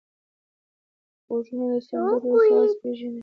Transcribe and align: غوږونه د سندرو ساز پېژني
غوږونه 1.27 1.65
د 1.71 1.73
سندرو 1.87 2.31
ساز 2.47 2.71
پېژني 2.81 3.19